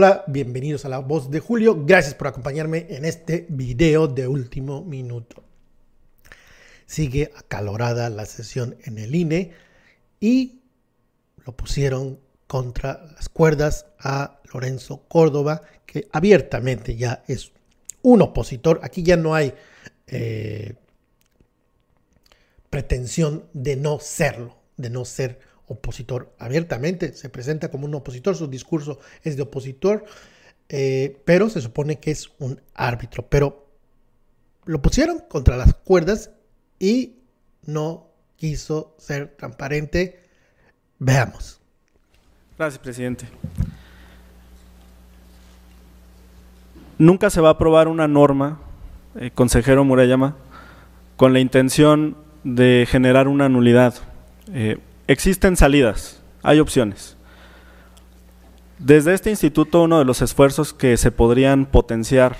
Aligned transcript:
Hola, 0.00 0.22
bienvenidos 0.28 0.84
a 0.84 0.88
La 0.88 1.00
Voz 1.00 1.28
de 1.28 1.40
Julio. 1.40 1.84
Gracias 1.84 2.14
por 2.14 2.28
acompañarme 2.28 2.86
en 2.88 3.04
este 3.04 3.46
video 3.48 4.06
de 4.06 4.28
último 4.28 4.84
minuto. 4.84 5.42
Sigue 6.86 7.32
acalorada 7.34 8.08
la 8.08 8.24
sesión 8.24 8.76
en 8.84 8.98
el 8.98 9.12
INE 9.12 9.54
y 10.20 10.60
lo 11.44 11.56
pusieron 11.56 12.20
contra 12.46 13.06
las 13.16 13.28
cuerdas 13.28 13.86
a 13.98 14.40
Lorenzo 14.54 15.02
Córdoba, 15.08 15.62
que 15.84 16.06
abiertamente 16.12 16.94
ya 16.94 17.24
es 17.26 17.50
un 18.02 18.22
opositor. 18.22 18.78
Aquí 18.84 19.02
ya 19.02 19.16
no 19.16 19.34
hay 19.34 19.52
eh, 20.06 20.76
pretensión 22.70 23.46
de 23.52 23.74
no 23.74 23.98
serlo, 23.98 24.58
de 24.76 24.90
no 24.90 25.04
ser 25.04 25.40
opositor 25.68 26.34
abiertamente, 26.38 27.12
se 27.12 27.28
presenta 27.28 27.70
como 27.70 27.86
un 27.86 27.94
opositor, 27.94 28.34
su 28.34 28.48
discurso 28.48 28.98
es 29.22 29.36
de 29.36 29.42
opositor, 29.42 30.04
eh, 30.68 31.20
pero 31.24 31.48
se 31.48 31.60
supone 31.60 31.98
que 31.98 32.10
es 32.10 32.30
un 32.38 32.60
árbitro. 32.74 33.28
Pero 33.28 33.68
lo 34.64 34.82
pusieron 34.82 35.20
contra 35.28 35.56
las 35.56 35.74
cuerdas 35.74 36.30
y 36.78 37.16
no 37.64 38.08
quiso 38.36 38.94
ser 38.98 39.36
transparente. 39.36 40.22
Veamos. 40.98 41.60
Gracias, 42.56 42.78
presidente. 42.78 43.26
Nunca 46.98 47.30
se 47.30 47.40
va 47.40 47.50
a 47.50 47.52
aprobar 47.52 47.86
una 47.86 48.08
norma, 48.08 48.60
eh, 49.14 49.30
consejero 49.32 49.84
Murayama, 49.84 50.36
con 51.16 51.32
la 51.32 51.38
intención 51.38 52.16
de 52.42 52.86
generar 52.88 53.28
una 53.28 53.48
nulidad. 53.48 53.94
Eh, 54.52 54.78
existen 55.08 55.56
salidas, 55.56 56.22
hay 56.42 56.60
opciones. 56.60 57.16
Desde 58.78 59.14
este 59.14 59.30
instituto 59.30 59.82
uno 59.82 59.98
de 59.98 60.04
los 60.04 60.22
esfuerzos 60.22 60.72
que 60.72 60.96
se 60.96 61.10
podrían 61.10 61.66
potenciar 61.66 62.36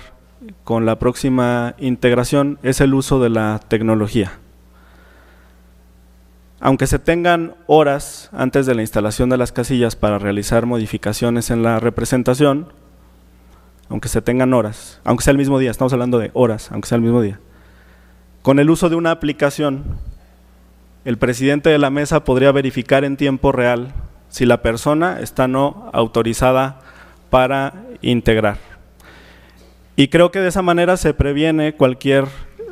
con 0.63 0.85
la 0.85 0.97
próxima 0.97 1.75
integración 1.79 2.59
es 2.63 2.79
el 2.79 2.93
uso 2.93 3.19
de 3.19 3.29
la 3.29 3.59
tecnología. 3.67 4.39
Aunque 6.61 6.87
se 6.87 6.99
tengan 6.99 7.55
horas 7.67 8.29
antes 8.31 8.65
de 8.65 8.75
la 8.75 8.81
instalación 8.81 9.29
de 9.29 9.37
las 9.37 9.51
casillas 9.51 9.95
para 9.95 10.19
realizar 10.19 10.65
modificaciones 10.65 11.49
en 11.49 11.63
la 11.63 11.79
representación, 11.79 12.71
aunque 13.89 14.09
se 14.09 14.21
tengan 14.21 14.53
horas, 14.53 15.01
aunque 15.03 15.23
sea 15.23 15.31
el 15.31 15.37
mismo 15.37 15.57
día, 15.57 15.71
estamos 15.71 15.93
hablando 15.93 16.19
de 16.19 16.31
horas, 16.33 16.71
aunque 16.71 16.87
sea 16.87 16.97
el 16.97 17.01
mismo 17.01 17.21
día, 17.21 17.39
con 18.43 18.59
el 18.59 18.69
uso 18.69 18.89
de 18.89 18.95
una 18.95 19.11
aplicación 19.11 19.83
el 21.05 21.17
presidente 21.17 21.69
de 21.69 21.77
la 21.77 21.89
mesa 21.89 22.23
podría 22.23 22.51
verificar 22.51 23.03
en 23.03 23.17
tiempo 23.17 23.51
real 23.51 23.93
si 24.27 24.45
la 24.45 24.61
persona 24.61 25.19
está 25.21 25.47
no 25.47 25.89
autorizada 25.93 26.81
para 27.29 27.85
integrar. 28.01 28.57
Y 29.95 30.07
creo 30.07 30.31
que 30.31 30.39
de 30.39 30.49
esa 30.49 30.61
manera 30.61 30.97
se 30.97 31.13
previene 31.13 31.73
cualquier 31.73 32.25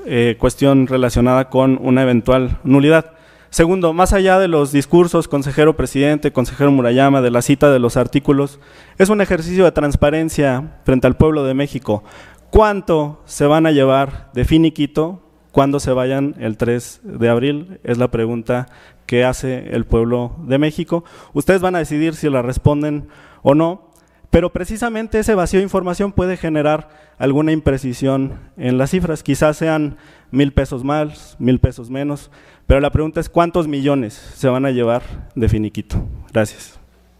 eh, 0.05 0.37
cuestión 0.39 0.87
relacionada 0.87 1.49
con 1.49 1.77
una 1.81 2.03
eventual 2.03 2.59
nulidad. 2.63 3.13
Segundo, 3.49 3.93
más 3.93 4.13
allá 4.13 4.39
de 4.39 4.47
los 4.47 4.71
discursos, 4.71 5.27
consejero 5.27 5.75
presidente, 5.75 6.31
consejero 6.31 6.71
Murayama, 6.71 7.21
de 7.21 7.31
la 7.31 7.41
cita 7.41 7.71
de 7.71 7.79
los 7.79 7.97
artículos, 7.97 8.59
es 8.97 9.09
un 9.09 9.21
ejercicio 9.21 9.65
de 9.65 9.71
transparencia 9.71 10.79
frente 10.83 11.07
al 11.07 11.17
pueblo 11.17 11.43
de 11.43 11.53
México. 11.53 12.03
¿Cuánto 12.49 13.21
se 13.25 13.45
van 13.45 13.65
a 13.65 13.71
llevar 13.71 14.29
de 14.33 14.45
finiquito 14.45 15.26
cuándo 15.57 15.79
se 15.79 15.91
vayan 15.91 16.35
el 16.37 16.55
3 16.55 17.01
de 17.03 17.29
abril? 17.29 17.79
Es 17.83 17.97
la 17.97 18.11
pregunta 18.11 18.67
que 19.07 19.23
hace 19.25 19.73
el 19.75 19.87
pueblo 19.87 20.35
de 20.45 20.59
México. 20.59 21.03
Ustedes 21.33 21.61
van 21.61 21.75
a 21.75 21.79
decidir 21.79 22.13
si 22.13 22.29
la 22.29 22.43
responden 22.43 23.07
o 23.41 23.55
no, 23.55 23.89
pero 24.29 24.53
precisamente 24.53 25.17
ese 25.17 25.33
vacío 25.33 25.59
de 25.59 25.63
información 25.63 26.11
puede 26.11 26.37
generar 26.37 26.89
alguna 27.17 27.53
imprecisión 27.53 28.39
en 28.55 28.77
las 28.77 28.91
cifras. 28.91 29.23
Quizás 29.23 29.57
sean 29.57 29.97
mil 30.29 30.53
pesos 30.53 30.83
más, 30.83 31.35
mil 31.39 31.59
pesos 31.59 31.89
menos, 31.89 32.29
pero 32.67 32.79
la 32.79 32.91
pregunta 32.91 33.19
es 33.19 33.27
cuántos 33.27 33.67
millones 33.67 34.13
se 34.13 34.49
van 34.49 34.63
a 34.63 34.69
llevar 34.69 35.01
de 35.33 35.49
finiquito. 35.49 36.07
Gracias. 36.31 36.77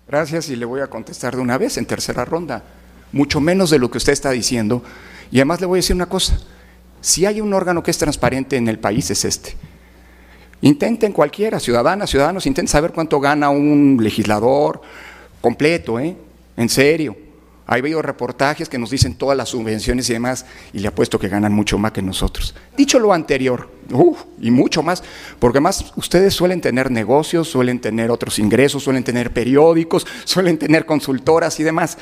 Gracias 0.07 0.47
y 0.51 0.55
le 0.55 0.65
voy 0.65 0.81
a 0.81 0.91
contestar 0.91 1.35
de 1.35 1.41
una 1.41 1.57
vez 1.57 1.79
en 1.79 1.87
tercera 1.87 2.23
ronda. 2.23 2.61
Mucho 3.11 3.41
menos 3.41 3.71
de 3.71 3.79
lo 3.79 3.89
que 3.89 3.97
usted 3.97 4.13
está 4.13 4.29
diciendo. 4.29 4.83
Y 5.31 5.37
además 5.37 5.59
le 5.59 5.65
voy 5.65 5.77
a 5.77 5.81
decir 5.81 5.95
una 5.95 6.05
cosa. 6.05 6.37
Si 7.01 7.25
hay 7.25 7.41
un 7.41 7.53
órgano 7.53 7.83
que 7.83 7.91
es 7.91 7.97
transparente 7.97 8.57
en 8.57 8.67
el 8.67 8.79
país 8.79 9.09
es 9.11 9.25
este. 9.25 9.55
Intenten 10.61 11.13
cualquiera, 11.13 11.59
ciudadanas, 11.59 12.09
ciudadanos, 12.09 12.45
intenten 12.45 12.67
saber 12.67 12.91
cuánto 12.91 13.19
gana 13.19 13.49
un 13.49 13.97
legislador 14.01 14.81
completo, 15.41 15.99
¿eh? 15.99 16.15
En 16.55 16.69
serio. 16.69 17.15
Hay 17.69 17.81
habido 17.81 18.01
reportajes 18.01 18.69
que 18.69 18.77
nos 18.77 18.89
dicen 18.89 19.15
todas 19.15 19.35
las 19.35 19.49
subvenciones 19.49 20.09
y 20.09 20.13
demás, 20.13 20.45
y 20.71 20.79
le 20.79 20.87
apuesto 20.87 21.19
que 21.19 21.27
ganan 21.27 21.51
mucho 21.51 21.77
más 21.77 21.91
que 21.91 22.01
nosotros. 22.01 22.55
Dicho 22.77 22.97
lo 22.97 23.11
anterior, 23.11 23.69
y 24.39 24.51
mucho 24.51 24.83
más, 24.83 25.03
porque 25.37 25.59
más 25.59 25.91
ustedes 25.97 26.33
suelen 26.33 26.61
tener 26.61 26.89
negocios, 26.89 27.49
suelen 27.49 27.79
tener 27.81 28.09
otros 28.09 28.39
ingresos, 28.39 28.83
suelen 28.83 29.03
tener 29.03 29.33
periódicos, 29.33 30.07
suelen 30.23 30.57
tener 30.57 30.85
consultoras 30.85 31.59
y 31.59 31.63
demás. 31.63 31.97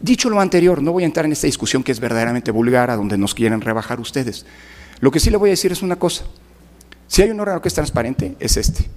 Dicho 0.00 0.30
lo 0.30 0.40
anterior, 0.40 0.82
no 0.82 0.92
voy 0.92 1.02
a 1.02 1.06
entrar 1.06 1.26
en 1.26 1.32
esta 1.32 1.46
discusión 1.46 1.82
que 1.82 1.92
es 1.92 2.00
verdaderamente 2.00 2.50
vulgar, 2.50 2.90
a 2.90 2.96
donde 2.96 3.18
nos 3.18 3.34
quieren 3.34 3.60
rebajar 3.60 4.00
ustedes. 4.00 4.46
Lo 5.00 5.10
que 5.10 5.20
sí 5.20 5.30
le 5.30 5.36
voy 5.36 5.50
a 5.50 5.52
decir 5.52 5.72
es 5.72 5.82
una 5.82 5.96
cosa. 5.96 6.24
Si 7.06 7.20
hay 7.22 7.30
un 7.30 7.40
órgano 7.40 7.60
que 7.60 7.68
es 7.68 7.74
transparente, 7.74 8.34
es 8.40 8.56
este. 8.56 8.88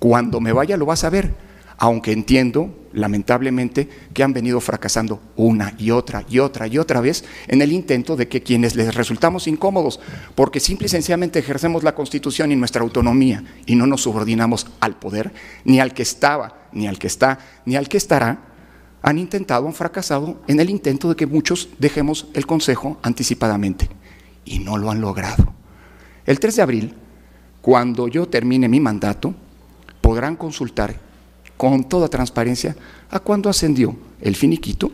Cuando 0.00 0.40
me 0.40 0.52
vaya 0.52 0.76
lo 0.76 0.86
vas 0.86 1.04
a 1.04 1.10
ver, 1.10 1.34
aunque 1.78 2.12
entiendo, 2.12 2.74
lamentablemente, 2.92 3.88
que 4.12 4.24
han 4.24 4.32
venido 4.32 4.60
fracasando 4.60 5.20
una 5.36 5.74
y 5.78 5.92
otra 5.92 6.24
y 6.28 6.40
otra 6.40 6.66
y 6.66 6.78
otra 6.78 7.00
vez 7.00 7.24
en 7.46 7.62
el 7.62 7.72
intento 7.72 8.16
de 8.16 8.28
que 8.28 8.42
quienes 8.42 8.74
les 8.74 8.94
resultamos 8.94 9.46
incómodos, 9.46 10.00
porque 10.34 10.58
simple 10.58 10.86
y 10.86 10.88
sencillamente 10.88 11.38
ejercemos 11.38 11.84
la 11.84 11.94
Constitución 11.94 12.50
y 12.50 12.56
nuestra 12.56 12.82
autonomía 12.82 13.44
y 13.66 13.76
no 13.76 13.86
nos 13.86 14.02
subordinamos 14.02 14.66
al 14.80 14.96
poder, 14.96 15.32
ni 15.64 15.80
al 15.80 15.94
que 15.94 16.02
estaba, 16.02 16.66
ni 16.72 16.88
al 16.88 16.98
que 16.98 17.06
está, 17.06 17.38
ni 17.64 17.76
al 17.76 17.88
que 17.88 17.98
estará, 17.98 18.51
han 19.02 19.18
intentado, 19.18 19.66
han 19.66 19.74
fracasado 19.74 20.40
en 20.46 20.60
el 20.60 20.70
intento 20.70 21.08
de 21.08 21.16
que 21.16 21.26
muchos 21.26 21.68
dejemos 21.78 22.28
el 22.34 22.46
Consejo 22.46 22.98
anticipadamente 23.02 23.88
y 24.44 24.60
no 24.60 24.78
lo 24.78 24.90
han 24.90 25.00
logrado. 25.00 25.52
El 26.24 26.38
3 26.38 26.56
de 26.56 26.62
abril, 26.62 26.94
cuando 27.60 28.06
yo 28.06 28.28
termine 28.28 28.68
mi 28.68 28.78
mandato, 28.78 29.34
podrán 30.00 30.36
consultar 30.36 31.00
con 31.56 31.84
toda 31.84 32.08
transparencia 32.08 32.76
a 33.10 33.18
cuándo 33.18 33.50
ascendió 33.50 33.96
el 34.20 34.36
finiquito, 34.36 34.90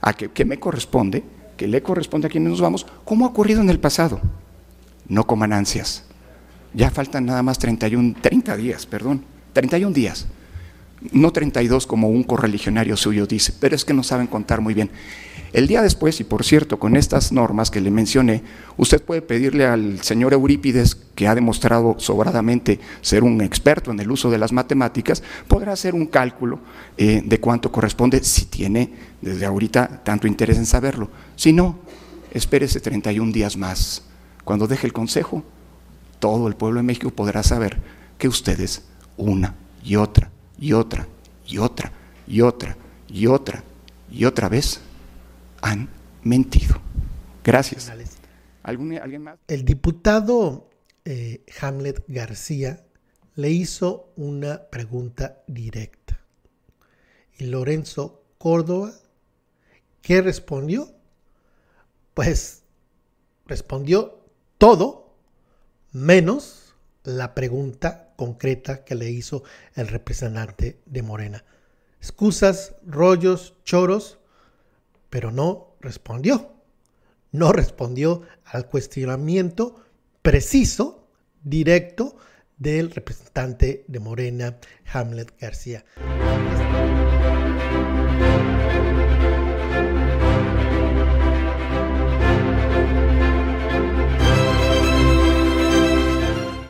a 0.00 0.12
que, 0.12 0.44
me 0.44 0.58
corresponde, 0.58 1.24
que 1.56 1.68
le 1.68 1.82
corresponde 1.82 2.26
a 2.26 2.30
quienes 2.30 2.50
nos 2.50 2.60
vamos, 2.60 2.86
como 3.04 3.24
ha 3.24 3.28
ocurrido 3.28 3.60
en 3.60 3.70
el 3.70 3.80
pasado. 3.80 4.20
No 5.08 5.26
coman 5.26 5.52
ansias. 5.52 6.04
Ya 6.72 6.90
faltan 6.90 7.24
nada 7.24 7.42
más 7.42 7.58
31, 7.58 8.16
30 8.20 8.56
días, 8.56 8.84
perdón, 8.84 9.24
31 9.52 9.94
días 9.94 10.26
no 11.12 11.32
32 11.32 11.86
como 11.86 12.08
un 12.08 12.22
correligionario 12.22 12.96
suyo 12.96 13.26
dice, 13.26 13.52
pero 13.58 13.76
es 13.76 13.84
que 13.84 13.94
no 13.94 14.02
saben 14.02 14.26
contar 14.26 14.60
muy 14.60 14.74
bien. 14.74 14.90
El 15.52 15.68
día 15.68 15.82
después, 15.82 16.18
y 16.18 16.24
por 16.24 16.44
cierto, 16.44 16.80
con 16.80 16.96
estas 16.96 17.30
normas 17.30 17.70
que 17.70 17.80
le 17.80 17.90
mencioné, 17.90 18.42
usted 18.76 19.00
puede 19.00 19.22
pedirle 19.22 19.66
al 19.66 20.00
señor 20.02 20.32
Eurípides, 20.32 20.96
que 21.14 21.28
ha 21.28 21.34
demostrado 21.36 21.94
sobradamente 21.98 22.80
ser 23.02 23.22
un 23.22 23.40
experto 23.40 23.92
en 23.92 24.00
el 24.00 24.10
uso 24.10 24.30
de 24.30 24.38
las 24.38 24.52
matemáticas, 24.52 25.22
podrá 25.46 25.72
hacer 25.72 25.94
un 25.94 26.06
cálculo 26.06 26.58
eh, 26.96 27.22
de 27.24 27.38
cuánto 27.38 27.70
corresponde, 27.70 28.24
si 28.24 28.46
tiene 28.46 28.90
desde 29.20 29.46
ahorita 29.46 30.02
tanto 30.02 30.26
interés 30.26 30.58
en 30.58 30.66
saberlo. 30.66 31.08
Si 31.36 31.52
no, 31.52 31.78
espérese 32.32 32.80
31 32.80 33.30
días 33.30 33.56
más. 33.56 34.02
Cuando 34.42 34.66
deje 34.66 34.88
el 34.88 34.92
consejo, 34.92 35.44
todo 36.18 36.48
el 36.48 36.56
pueblo 36.56 36.80
de 36.80 36.86
México 36.86 37.10
podrá 37.10 37.44
saber 37.44 37.80
que 38.18 38.26
ustedes, 38.26 38.82
una 39.16 39.54
y 39.84 39.94
otra 39.94 40.33
y 40.58 40.72
otra 40.72 41.06
y 41.46 41.58
otra 41.58 41.92
y 42.26 42.40
otra 42.40 42.76
y 43.08 43.26
otra 43.26 43.62
y 44.10 44.24
otra 44.24 44.48
vez 44.48 44.80
han 45.60 45.88
mentido. 46.22 46.80
Gracias. 47.42 47.92
¿Alguien 48.62 49.22
más? 49.22 49.38
El 49.46 49.64
diputado 49.64 50.70
eh, 51.04 51.44
Hamlet 51.60 52.04
García 52.08 52.84
le 53.34 53.50
hizo 53.50 54.12
una 54.16 54.70
pregunta 54.70 55.42
directa. 55.46 56.20
Y 57.38 57.46
Lorenzo 57.46 58.22
Córdoba, 58.38 58.92
¿qué 60.00 60.22
respondió? 60.22 60.94
Pues 62.14 62.62
respondió 63.46 64.20
todo 64.56 65.14
menos 65.92 66.74
la 67.02 67.34
pregunta 67.34 68.03
concreta 68.16 68.84
que 68.84 68.94
le 68.94 69.10
hizo 69.10 69.44
el 69.74 69.88
representante 69.88 70.80
de 70.86 71.02
Morena. 71.02 71.44
Excusas, 72.00 72.74
rollos, 72.86 73.54
choros, 73.64 74.18
pero 75.10 75.30
no 75.30 75.76
respondió. 75.80 76.52
No 77.32 77.52
respondió 77.52 78.22
al 78.44 78.68
cuestionamiento 78.68 79.82
preciso, 80.22 81.08
directo, 81.42 82.16
del 82.56 82.90
representante 82.90 83.84
de 83.88 84.00
Morena, 84.00 84.58
Hamlet 84.92 85.32
García. 85.38 85.84